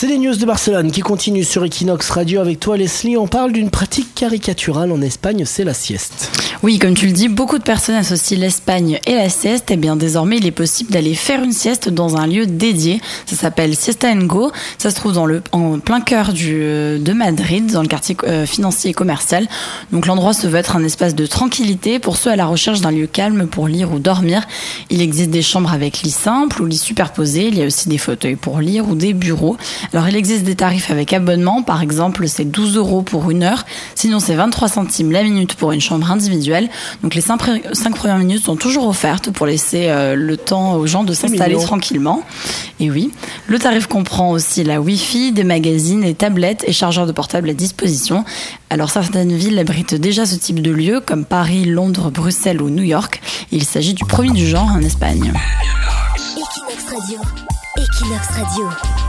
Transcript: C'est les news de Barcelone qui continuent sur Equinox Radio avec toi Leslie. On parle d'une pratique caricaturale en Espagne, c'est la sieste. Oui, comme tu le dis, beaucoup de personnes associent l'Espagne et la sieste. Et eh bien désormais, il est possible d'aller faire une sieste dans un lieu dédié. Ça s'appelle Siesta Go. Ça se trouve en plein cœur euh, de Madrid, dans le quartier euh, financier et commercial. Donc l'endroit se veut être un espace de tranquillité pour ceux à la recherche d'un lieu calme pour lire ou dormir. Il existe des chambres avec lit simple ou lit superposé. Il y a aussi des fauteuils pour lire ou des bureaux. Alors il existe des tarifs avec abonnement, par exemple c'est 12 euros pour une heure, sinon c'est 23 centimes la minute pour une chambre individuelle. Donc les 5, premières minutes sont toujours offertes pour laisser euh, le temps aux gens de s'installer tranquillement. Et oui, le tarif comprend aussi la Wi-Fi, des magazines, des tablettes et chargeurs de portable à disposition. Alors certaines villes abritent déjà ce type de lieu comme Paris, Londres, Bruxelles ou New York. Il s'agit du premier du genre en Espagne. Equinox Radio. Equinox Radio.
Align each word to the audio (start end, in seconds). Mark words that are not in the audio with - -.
C'est 0.00 0.06
les 0.06 0.16
news 0.16 0.34
de 0.34 0.46
Barcelone 0.46 0.90
qui 0.90 1.02
continuent 1.02 1.44
sur 1.44 1.62
Equinox 1.62 2.08
Radio 2.08 2.40
avec 2.40 2.58
toi 2.58 2.78
Leslie. 2.78 3.18
On 3.18 3.26
parle 3.26 3.52
d'une 3.52 3.68
pratique 3.68 4.14
caricaturale 4.14 4.92
en 4.92 5.02
Espagne, 5.02 5.44
c'est 5.44 5.62
la 5.62 5.74
sieste. 5.74 6.30
Oui, 6.62 6.78
comme 6.78 6.94
tu 6.94 7.06
le 7.06 7.12
dis, 7.12 7.28
beaucoup 7.28 7.58
de 7.58 7.62
personnes 7.62 7.96
associent 7.96 8.38
l'Espagne 8.38 8.98
et 9.06 9.14
la 9.14 9.28
sieste. 9.28 9.70
Et 9.70 9.74
eh 9.74 9.76
bien 9.76 9.96
désormais, 9.96 10.38
il 10.38 10.46
est 10.46 10.52
possible 10.52 10.90
d'aller 10.90 11.14
faire 11.14 11.42
une 11.42 11.52
sieste 11.52 11.90
dans 11.90 12.16
un 12.16 12.26
lieu 12.26 12.46
dédié. 12.46 13.02
Ça 13.26 13.36
s'appelle 13.36 13.76
Siesta 13.76 14.14
Go. 14.14 14.52
Ça 14.78 14.90
se 14.90 14.96
trouve 14.96 15.18
en 15.52 15.78
plein 15.78 16.00
cœur 16.00 16.30
euh, 16.34 16.98
de 16.98 17.12
Madrid, 17.12 17.70
dans 17.70 17.82
le 17.82 17.88
quartier 17.88 18.16
euh, 18.24 18.46
financier 18.46 18.90
et 18.90 18.94
commercial. 18.94 19.48
Donc 19.92 20.06
l'endroit 20.06 20.32
se 20.32 20.46
veut 20.46 20.58
être 20.58 20.76
un 20.76 20.84
espace 20.84 21.14
de 21.14 21.26
tranquillité 21.26 21.98
pour 21.98 22.16
ceux 22.16 22.30
à 22.30 22.36
la 22.36 22.46
recherche 22.46 22.80
d'un 22.80 22.90
lieu 22.90 23.06
calme 23.06 23.46
pour 23.46 23.68
lire 23.68 23.92
ou 23.92 23.98
dormir. 23.98 24.46
Il 24.88 25.02
existe 25.02 25.30
des 25.30 25.42
chambres 25.42 25.72
avec 25.72 26.00
lit 26.00 26.10
simple 26.10 26.62
ou 26.62 26.66
lit 26.66 26.78
superposé. 26.78 27.48
Il 27.48 27.58
y 27.58 27.62
a 27.62 27.66
aussi 27.66 27.90
des 27.90 27.98
fauteuils 27.98 28.36
pour 28.36 28.60
lire 28.60 28.88
ou 28.88 28.94
des 28.94 29.12
bureaux. 29.12 29.58
Alors 29.92 30.08
il 30.08 30.14
existe 30.14 30.44
des 30.44 30.54
tarifs 30.54 30.90
avec 30.90 31.12
abonnement, 31.12 31.62
par 31.62 31.82
exemple 31.82 32.28
c'est 32.28 32.44
12 32.44 32.76
euros 32.76 33.02
pour 33.02 33.30
une 33.30 33.42
heure, 33.42 33.64
sinon 33.96 34.20
c'est 34.20 34.34
23 34.34 34.68
centimes 34.68 35.10
la 35.10 35.24
minute 35.24 35.54
pour 35.54 35.72
une 35.72 35.80
chambre 35.80 36.10
individuelle. 36.10 36.68
Donc 37.02 37.14
les 37.14 37.20
5, 37.20 37.38
premières 37.94 38.18
minutes 38.18 38.44
sont 38.44 38.54
toujours 38.54 38.86
offertes 38.86 39.30
pour 39.30 39.46
laisser 39.46 39.88
euh, 39.88 40.14
le 40.14 40.36
temps 40.36 40.74
aux 40.74 40.86
gens 40.86 41.02
de 41.02 41.12
s'installer 41.12 41.56
tranquillement. 41.56 42.22
Et 42.78 42.90
oui, 42.90 43.10
le 43.48 43.58
tarif 43.58 43.88
comprend 43.88 44.30
aussi 44.30 44.62
la 44.62 44.80
Wi-Fi, 44.80 45.32
des 45.32 45.44
magazines, 45.44 46.02
des 46.02 46.14
tablettes 46.14 46.64
et 46.68 46.72
chargeurs 46.72 47.06
de 47.06 47.12
portable 47.12 47.50
à 47.50 47.54
disposition. 47.54 48.24
Alors 48.70 48.90
certaines 48.90 49.32
villes 49.32 49.58
abritent 49.58 49.96
déjà 49.96 50.24
ce 50.24 50.36
type 50.36 50.62
de 50.62 50.70
lieu 50.70 51.00
comme 51.00 51.24
Paris, 51.24 51.64
Londres, 51.64 52.10
Bruxelles 52.10 52.62
ou 52.62 52.70
New 52.70 52.84
York. 52.84 53.20
Il 53.50 53.64
s'agit 53.64 53.94
du 53.94 54.04
premier 54.04 54.30
du 54.30 54.46
genre 54.46 54.68
en 54.68 54.80
Espagne. 54.80 55.32
Equinox 56.36 56.84
Radio. 56.84 57.18
Equinox 57.76 58.28
Radio. 58.28 58.99